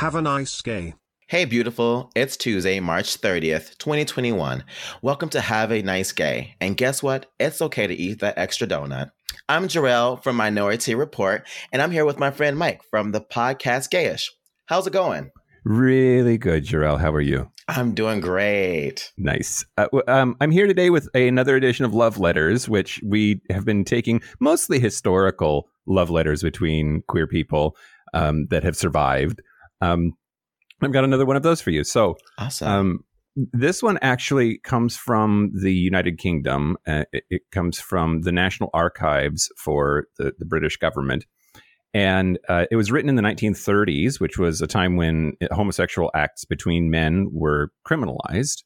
Have 0.00 0.14
a 0.14 0.22
nice 0.22 0.62
gay. 0.62 0.94
Hey, 1.28 1.44
beautiful. 1.44 2.10
It's 2.16 2.38
Tuesday, 2.38 2.80
March 2.80 3.20
30th, 3.20 3.76
2021. 3.76 4.64
Welcome 5.02 5.28
to 5.28 5.42
Have 5.42 5.70
a 5.70 5.82
Nice 5.82 6.10
Gay. 6.12 6.54
And 6.58 6.74
guess 6.74 7.02
what? 7.02 7.26
It's 7.38 7.60
okay 7.60 7.86
to 7.86 7.94
eat 7.94 8.20
that 8.20 8.38
extra 8.38 8.66
donut. 8.66 9.10
I'm 9.46 9.68
Jarrell 9.68 10.22
from 10.22 10.36
Minority 10.36 10.94
Report, 10.94 11.46
and 11.70 11.82
I'm 11.82 11.90
here 11.90 12.06
with 12.06 12.18
my 12.18 12.30
friend 12.30 12.56
Mike 12.56 12.82
from 12.84 13.12
the 13.12 13.20
podcast 13.20 13.90
Gayish. 13.90 14.30
How's 14.64 14.86
it 14.86 14.94
going? 14.94 15.32
Really 15.66 16.38
good, 16.38 16.64
Jarrell. 16.64 16.98
How 16.98 17.12
are 17.12 17.20
you? 17.20 17.50
I'm 17.68 17.92
doing 17.92 18.20
great. 18.20 19.12
Nice. 19.18 19.66
Uh, 19.76 19.88
um, 20.08 20.34
I'm 20.40 20.50
here 20.50 20.66
today 20.66 20.88
with 20.88 21.14
another 21.14 21.56
edition 21.56 21.84
of 21.84 21.92
Love 21.92 22.18
Letters, 22.18 22.70
which 22.70 23.02
we 23.04 23.42
have 23.50 23.66
been 23.66 23.84
taking 23.84 24.22
mostly 24.40 24.80
historical 24.80 25.68
love 25.86 26.08
letters 26.08 26.40
between 26.40 27.02
queer 27.06 27.26
people 27.26 27.76
um, 28.14 28.46
that 28.46 28.64
have 28.64 28.78
survived. 28.78 29.42
Um, 29.80 30.12
I've 30.82 30.92
got 30.92 31.04
another 31.04 31.26
one 31.26 31.36
of 31.36 31.42
those 31.42 31.60
for 31.60 31.70
you. 31.70 31.84
So, 31.84 32.16
awesome. 32.38 32.68
Um, 32.68 33.04
this 33.52 33.82
one 33.82 33.98
actually 34.02 34.58
comes 34.58 34.96
from 34.96 35.52
the 35.54 35.72
United 35.72 36.18
Kingdom. 36.18 36.76
Uh, 36.86 37.04
it, 37.12 37.24
it, 37.30 37.42
comes 37.52 37.78
from 37.78 38.22
the 38.22 38.32
National 38.32 38.70
Archives 38.74 39.50
for 39.56 40.06
the, 40.18 40.32
the 40.38 40.44
British 40.44 40.76
government. 40.76 41.26
And 41.92 42.38
uh, 42.48 42.66
it 42.70 42.76
was 42.76 42.92
written 42.92 43.08
in 43.08 43.16
the 43.16 43.22
1930s, 43.22 44.20
which 44.20 44.38
was 44.38 44.60
a 44.60 44.66
time 44.66 44.96
when 44.96 45.32
homosexual 45.50 46.10
acts 46.14 46.44
between 46.44 46.90
men 46.90 47.28
were 47.32 47.72
criminalized. 47.86 48.62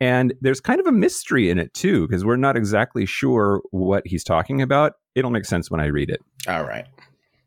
And 0.00 0.34
there's 0.40 0.60
kind 0.60 0.80
of 0.80 0.86
a 0.86 0.92
mystery 0.92 1.48
in 1.50 1.58
it, 1.58 1.74
too, 1.74 2.06
because 2.06 2.24
we're 2.24 2.36
not 2.36 2.56
exactly 2.56 3.06
sure 3.06 3.62
what 3.70 4.02
he's 4.06 4.24
talking 4.24 4.60
about. 4.60 4.94
It'll 5.14 5.30
make 5.30 5.44
sense 5.44 5.70
when 5.70 5.80
I 5.80 5.86
read 5.86 6.10
it. 6.10 6.20
All 6.48 6.64
right. 6.64 6.86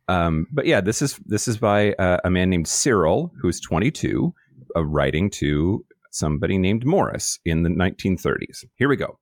Um, 0.07 0.47
but 0.51 0.65
yeah, 0.65 0.81
this 0.81 1.01
is 1.01 1.19
this 1.25 1.47
is 1.47 1.57
by 1.57 1.93
uh, 1.93 2.17
a 2.23 2.29
man 2.29 2.49
named 2.49 2.67
Cyril, 2.67 3.31
who's 3.41 3.59
22, 3.59 4.33
uh, 4.75 4.85
writing 4.85 5.29
to 5.31 5.85
somebody 6.11 6.57
named 6.57 6.85
Morris 6.85 7.39
in 7.45 7.63
the 7.63 7.69
1930s. 7.69 8.65
Here 8.75 8.87
we 8.87 8.95
go. 8.95 9.19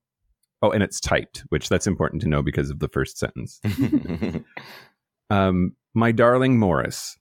Oh, 0.62 0.70
and 0.70 0.82
it's 0.82 1.00
typed, 1.00 1.44
which 1.48 1.68
that's 1.68 1.86
important 1.86 2.22
to 2.22 2.28
know 2.28 2.42
because 2.42 2.70
of 2.70 2.78
the 2.78 2.88
first 2.88 3.18
sentence. 3.18 3.60
um, 5.30 5.72
my 5.94 6.12
darling 6.12 6.58
Morris, 6.58 7.18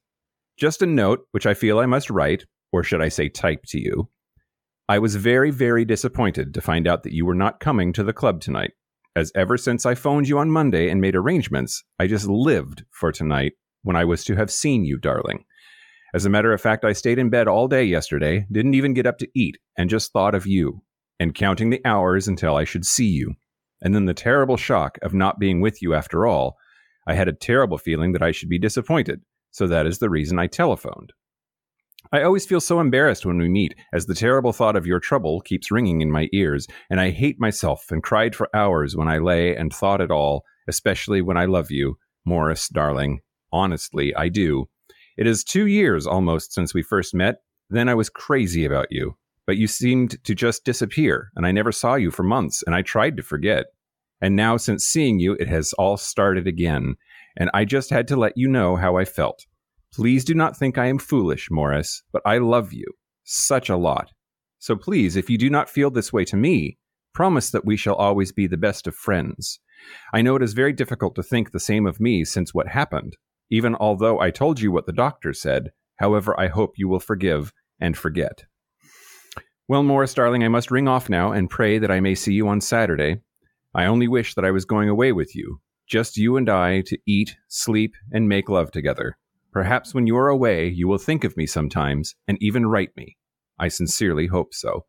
just 0.58 0.82
a 0.82 0.86
note 0.86 1.28
which 1.32 1.46
I 1.46 1.54
feel 1.54 1.80
I 1.80 1.86
must 1.86 2.10
write, 2.10 2.46
or 2.72 2.84
should 2.84 3.02
I 3.02 3.10
say 3.10 3.30
type 3.30 3.64
to 3.68 3.80
you. 3.80 4.10
I 4.88 5.00
was 5.00 5.16
very, 5.16 5.52
very 5.52 5.86
disappointed 5.86 6.54
to 6.54 6.62
find 6.62 6.88
out 6.88 7.04
that 7.04 7.14
you 7.14 7.26
were 7.26 7.36
not 7.36 7.60
coming 7.60 7.94
to 7.94 8.04
the 8.04 8.14
club 8.14 8.42
tonight, 8.42 8.74
as 9.16 9.32
ever 9.36 9.58
since 9.58 9.86
I 9.86 9.96
phoned 9.96 10.28
you 10.28 10.40
on 10.40 10.50
Monday 10.50 10.90
and 10.90 11.00
made 11.00 11.16
arrangements, 11.16 11.84
I 12.00 12.08
just 12.08 12.28
lived 12.28 12.84
for 12.92 13.12
tonight 13.12 13.54
when 13.84 13.96
I 13.96 14.06
was 14.06 14.24
to 14.26 14.36
have 14.36 14.52
seen 14.52 14.86
you, 14.86 14.98
darling. 14.98 15.46
As 16.14 16.26
a 16.26 16.30
matter 16.30 16.54
of 16.54 16.62
fact, 16.62 16.86
I 16.86 16.94
stayed 16.94 17.20
in 17.20 17.30
bed 17.30 17.48
all 17.48 17.68
day 17.68 17.84
yesterday, 17.84 18.46
didn't 18.52 18.76
even 18.76 18.94
get 18.94 19.08
up 19.08 19.18
to 19.20 19.30
eat, 19.36 19.58
and 19.78 19.90
just 19.90 20.12
thought 20.12 20.36
of 20.36 20.48
you, 20.48 20.82
and 21.20 21.34
counting 21.34 21.70
the 21.70 21.82
hours 21.86 22.28
until 22.28 22.56
I 22.56 22.64
should 22.64 22.86
see 22.86 23.08
you. 23.08 23.34
And 23.82 23.94
then 23.94 24.06
the 24.06 24.14
terrible 24.14 24.58
shock 24.58 24.98
of 25.02 25.14
not 25.14 25.40
being 25.40 25.62
with 25.62 25.82
you 25.82 25.94
after 25.94 26.26
all 26.26 26.58
I 27.06 27.16
had 27.16 27.28
a 27.28 27.34
terrible 27.34 27.78
feeling 27.78 28.14
that 28.14 28.22
I 28.22 28.32
should 28.32 28.50
be 28.50 28.60
disappointed, 28.60 29.22
so 29.52 29.68
that 29.68 29.86
is 29.86 30.00
the 30.00 30.10
reason 30.10 30.40
I 30.40 30.48
telephoned. 30.48 31.12
I 32.14 32.22
always 32.22 32.46
feel 32.46 32.62
so 32.62 32.80
embarrassed 32.80 33.26
when 33.26 33.40
we 33.40 33.50
meet, 33.50 33.74
as 33.92 34.06
the 34.06 34.14
terrible 34.14 34.54
thought 34.54 34.76
of 34.76 34.86
your 34.86 35.00
trouble 35.00 35.42
keeps 35.42 35.72
ringing 35.72 36.02
in 36.02 36.12
my 36.12 36.30
ears, 36.32 36.68
and 36.88 37.02
I 37.02 37.10
hate 37.10 37.40
myself 37.40 37.90
and 37.90 38.04
cried 38.04 38.36
for 38.36 38.56
hours 38.56 38.96
when 38.96 39.08
I 39.08 39.18
lay 39.18 39.56
and 39.56 39.74
thought 39.74 40.00
it 40.00 40.12
all, 40.12 40.44
especially 40.68 41.24
when 41.24 41.38
I 41.38 41.46
love 41.46 41.72
you, 41.72 41.98
Morris, 42.24 42.70
darling. 42.70 43.22
Honestly, 43.52 44.14
I 44.14 44.30
do. 44.30 44.70
It 45.18 45.26
is 45.26 45.44
two 45.44 45.66
years 45.66 46.06
almost 46.06 46.54
since 46.54 46.72
we 46.72 46.84
first 46.84 47.16
met. 47.16 47.38
Then 47.72 47.90
I 47.90 47.96
was 47.96 48.12
crazy 48.12 48.64
about 48.64 48.92
you. 48.92 49.18
But 49.48 49.58
you 49.58 49.66
seemed 49.66 50.24
to 50.24 50.36
just 50.36 50.66
disappear, 50.66 51.32
and 51.36 51.48
I 51.48 51.52
never 51.52 51.72
saw 51.72 51.96
you 51.96 52.12
for 52.12 52.22
months, 52.22 52.62
and 52.64 52.76
I 52.76 52.84
tried 52.84 53.18
to 53.18 53.24
forget. 53.24 53.66
And 54.22 54.36
now, 54.36 54.58
since 54.58 54.86
seeing 54.86 55.20
you, 55.20 55.34
it 55.34 55.48
has 55.48 55.74
all 55.80 55.98
started 55.98 56.46
again. 56.46 56.94
And 57.36 57.50
I 57.56 57.66
just 57.66 57.90
had 57.90 58.08
to 58.10 58.16
let 58.16 58.38
you 58.38 58.48
know 58.48 58.76
how 58.76 58.98
I 58.98 59.04
felt. 59.04 59.48
Please 59.94 60.26
do 60.26 60.34
not 60.34 60.58
think 60.58 60.78
I 60.78 60.88
am 60.88 60.98
foolish, 60.98 61.50
Morris, 61.52 62.02
but 62.12 62.24
I 62.26 62.40
love 62.40 62.74
you 62.74 62.86
such 63.24 63.70
a 63.70 63.78
lot. 63.78 64.12
So 64.58 64.76
please, 64.76 65.16
if 65.16 65.30
you 65.30 65.38
do 65.38 65.50
not 65.50 65.70
feel 65.70 65.92
this 65.92 66.12
way 66.12 66.26
to 66.26 66.36
me, 66.36 66.78
promise 67.14 67.52
that 67.52 67.66
we 67.66 67.78
shall 67.78 67.96
always 67.96 68.32
be 68.32 68.48
the 68.48 68.58
best 68.58 68.88
of 68.88 68.96
friends. 68.96 69.60
I 70.14 70.22
know 70.22 70.36
it 70.36 70.42
is 70.42 70.54
very 70.54 70.74
difficult 70.74 71.14
to 71.16 71.24
think 71.24 71.52
the 71.52 71.60
same 71.60 71.86
of 71.86 72.00
me 72.00 72.26
since 72.26 72.54
what 72.54 72.70
happened, 72.70 73.18
even 73.52 73.76
although 73.76 74.20
I 74.20 74.32
told 74.32 74.60
you 74.60 74.72
what 74.72 74.88
the 74.88 74.94
doctor 74.94 75.32
said. 75.34 75.72
However, 75.98 76.40
I 76.40 76.48
hope 76.48 76.74
you 76.76 76.88
will 76.88 77.00
forgive 77.00 77.54
and 77.80 77.96
forget. 77.96 78.46
Well, 79.68 79.84
Morris, 79.84 80.14
darling, 80.14 80.44
I 80.44 80.48
must 80.48 80.72
ring 80.72 80.88
off 80.88 81.08
now 81.08 81.32
and 81.32 81.50
pray 81.50 81.78
that 81.78 81.92
I 81.92 82.00
may 82.00 82.16
see 82.16 82.34
you 82.34 82.48
on 82.48 82.62
Saturday. 82.62 83.22
I 83.76 83.86
only 83.86 84.08
wish 84.08 84.34
that 84.34 84.46
I 84.46 84.52
was 84.52 84.66
going 84.66 84.90
away 84.90 85.12
with 85.12 85.36
you, 85.36 85.62
just 85.88 86.18
you 86.18 86.36
and 86.36 86.50
I 86.50 86.82
to 86.88 86.98
eat, 87.06 87.36
sleep, 87.48 87.94
and 88.12 88.28
make 88.28 88.50
love 88.50 88.72
together. 88.72 89.18
Perhaps 89.54 89.94
when 89.94 90.08
you 90.08 90.18
are 90.18 90.30
away, 90.30 90.68
you 90.68 90.88
will 90.88 90.98
think 90.98 91.24
of 91.24 91.38
me 91.38 91.46
sometimes 91.46 92.16
and 92.28 92.40
even 92.42 92.66
write 92.66 92.98
me. 92.98 93.18
I 93.60 93.68
sincerely 93.68 94.26
hope 94.26 94.54
so. 94.54 94.86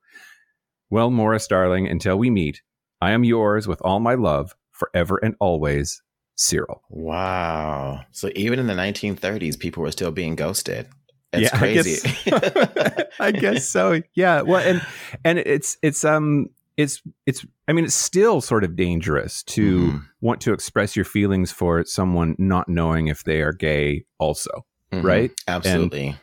Well, 0.89 1.11
Morris, 1.11 1.47
darling, 1.47 1.87
until 1.87 2.17
we 2.17 2.31
meet, 2.31 2.63
I 3.01 3.11
am 3.11 3.25
yours 3.25 3.69
with 3.69 3.83
all 3.83 4.01
my 4.01 4.15
love, 4.15 4.55
forever 4.73 5.21
and 5.23 5.35
always, 5.39 6.03
Cyril. 6.37 6.83
Wow. 6.89 8.05
So 8.11 8.31
even 8.35 8.59
in 8.59 8.67
the 8.67 8.75
1930s, 8.75 9.59
people 9.59 9.83
were 9.83 9.93
still 9.93 10.11
being 10.11 10.35
ghosted. 10.35 10.89
It's 11.35 11.53
yeah, 11.53 11.59
crazy. 11.59 12.09
I 12.33 12.39
guess, 12.39 13.05
I 13.21 13.33
guess 13.33 13.69
so. 13.69 14.01
Yeah. 14.15 14.41
Well, 14.43 14.67
and 14.67 14.81
and 15.25 15.39
it's 15.41 15.77
it's 15.83 16.05
um 16.05 16.49
it's 16.77 17.03
it's 17.27 17.45
i 17.69 17.73
mean 17.73 17.85
it's 17.85 17.95
still 17.95 18.41
sort 18.41 18.65
of 18.65 18.77
dangerous 18.77 19.43
to 19.45 19.89
mm-hmm. 19.89 19.99
want 20.21 20.41
to 20.41 20.53
express 20.53 20.97
your 20.97 21.05
feelings 21.05 21.53
for 21.53 21.85
someone 21.85 22.35
not 22.39 22.69
knowing 22.69 23.09
if 23.09 23.25
they 23.25 23.41
are 23.41 23.53
gay 23.53 24.05
also 24.19 24.67
mm-hmm. 24.93 25.07
right 25.07 25.31
absolutely 25.49 26.09
and 26.09 26.19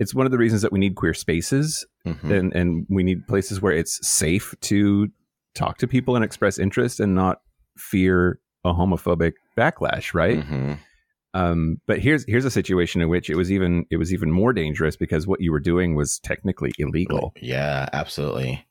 it's 0.00 0.14
one 0.14 0.26
of 0.26 0.32
the 0.32 0.38
reasons 0.38 0.62
that 0.62 0.72
we 0.72 0.78
need 0.78 0.96
queer 0.96 1.14
spaces 1.14 1.86
mm-hmm. 2.06 2.30
and 2.30 2.54
and 2.54 2.86
we 2.90 3.02
need 3.02 3.26
places 3.26 3.62
where 3.62 3.72
it's 3.72 4.06
safe 4.06 4.54
to 4.60 5.08
talk 5.54 5.78
to 5.78 5.86
people 5.86 6.16
and 6.16 6.24
express 6.24 6.58
interest 6.58 7.00
and 7.00 7.14
not 7.14 7.40
fear 7.78 8.40
a 8.64 8.72
homophobic 8.72 9.32
backlash 9.56 10.12
right 10.12 10.38
mm-hmm. 10.38 10.74
um, 11.32 11.80
but 11.86 11.98
here's 11.98 12.24
here's 12.26 12.44
a 12.44 12.50
situation 12.50 13.00
in 13.00 13.08
which 13.08 13.30
it 13.30 13.36
was 13.36 13.50
even 13.50 13.86
it 13.90 13.96
was 13.96 14.12
even 14.12 14.30
more 14.30 14.52
dangerous 14.52 14.96
because 14.96 15.26
what 15.26 15.40
you 15.40 15.52
were 15.52 15.60
doing 15.60 15.94
was 15.94 16.18
technically 16.20 16.72
illegal. 16.78 17.32
Yeah, 17.40 17.88
absolutely. 17.92 18.64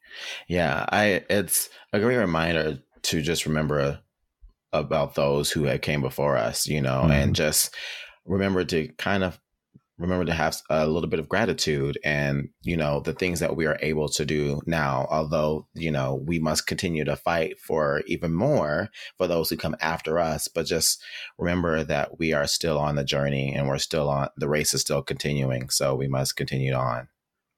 Yeah, 0.47 0.85
I 0.89 1.23
it's 1.29 1.69
a 1.91 1.99
great 1.99 2.17
reminder 2.17 2.79
to 3.03 3.21
just 3.21 3.45
remember 3.45 3.99
about 4.71 5.15
those 5.15 5.51
who 5.51 5.63
had 5.63 5.81
came 5.81 6.01
before 6.01 6.35
us, 6.35 6.67
you 6.67 6.81
know, 6.81 7.01
mm-hmm. 7.01 7.11
and 7.11 7.35
just 7.35 7.75
remember 8.25 8.65
to 8.65 8.87
kind 8.97 9.23
of 9.23 9.39
remember 9.99 10.25
to 10.25 10.33
have 10.33 10.59
a 10.69 10.87
little 10.87 11.09
bit 11.09 11.19
of 11.19 11.29
gratitude 11.29 11.99
and 12.03 12.49
you 12.63 12.75
know 12.75 12.99
the 12.99 13.13
things 13.13 13.39
that 13.39 13.55
we 13.55 13.65
are 13.65 13.77
able 13.81 14.09
to 14.09 14.25
do 14.25 14.59
now 14.65 15.07
although 15.11 15.67
you 15.75 15.91
know 15.91 16.15
we 16.25 16.39
must 16.39 16.65
continue 16.65 17.05
to 17.05 17.15
fight 17.15 17.59
for 17.59 18.01
even 18.07 18.33
more 18.33 18.89
for 19.17 19.27
those 19.27 19.49
who 19.49 19.55
come 19.55 19.75
after 19.79 20.19
us 20.19 20.47
but 20.47 20.65
just 20.65 21.01
remember 21.37 21.83
that 21.83 22.17
we 22.17 22.33
are 22.33 22.47
still 22.47 22.79
on 22.79 22.95
the 22.95 23.03
journey 23.03 23.53
and 23.53 23.67
we're 23.67 23.77
still 23.77 24.09
on 24.09 24.27
the 24.35 24.49
race 24.49 24.73
is 24.73 24.81
still 24.81 25.03
continuing 25.03 25.69
so 25.69 25.95
we 25.95 26.07
must 26.07 26.35
continue 26.35 26.73
on. 26.73 27.07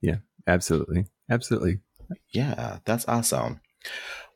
Yeah 0.02 0.18
absolutely. 0.46 1.06
Absolutely 1.30 1.80
yeah, 2.32 2.80
that's 2.86 3.08
awesome. 3.08 3.62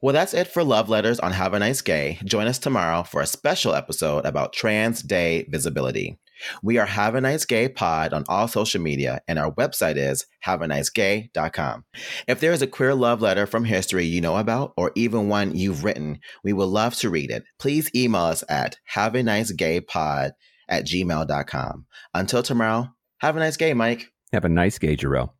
Well, 0.01 0.13
that's 0.13 0.33
it 0.33 0.47
for 0.47 0.63
Love 0.63 0.87
Letters 0.87 1.19
on 1.19 1.33
Have 1.33 1.53
a 1.53 1.59
Nice 1.59 1.81
Gay. 1.81 2.19
Join 2.23 2.47
us 2.47 2.57
tomorrow 2.57 3.03
for 3.03 3.21
a 3.21 3.27
special 3.27 3.73
episode 3.73 4.25
about 4.25 4.53
Trans 4.53 5.01
Day 5.01 5.45
visibility. 5.49 6.17
We 6.63 6.77
are 6.77 6.85
Have 6.85 7.15
a 7.15 7.21
Nice 7.21 7.43
Gay 7.43 7.67
Pod 7.67 8.13
on 8.13 8.23
all 8.29 8.47
social 8.47 8.81
media, 8.81 9.19
and 9.27 9.37
our 9.37 9.51
website 9.51 9.97
is 9.97 10.25
haveanicegay.com. 10.45 11.83
If 12.27 12.39
there 12.39 12.53
is 12.53 12.61
a 12.61 12.67
queer 12.67 12.95
love 12.95 13.21
letter 13.21 13.45
from 13.45 13.65
history 13.65 14.05
you 14.05 14.21
know 14.21 14.37
about, 14.37 14.73
or 14.77 14.93
even 14.95 15.27
one 15.27 15.55
you've 15.55 15.83
written, 15.83 16.19
we 16.45 16.53
would 16.53 16.69
love 16.69 16.95
to 16.95 17.09
read 17.09 17.29
it. 17.29 17.43
Please 17.59 17.91
email 17.93 18.21
us 18.21 18.43
at 18.47 18.77
haveanicegaypod 18.95 20.31
at 20.69 20.85
gmail.com. 20.85 21.85
Until 22.13 22.43
tomorrow, 22.43 22.87
have 23.17 23.35
a 23.35 23.39
nice 23.39 23.57
gay, 23.57 23.73
Mike. 23.73 24.07
Have 24.31 24.45
a 24.45 24.49
nice 24.49 24.77
gay, 24.77 24.95
Jarrell. 24.95 25.31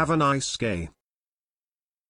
Have 0.00 0.08
a 0.08 0.16
nice 0.16 0.56
gay. 0.56 0.88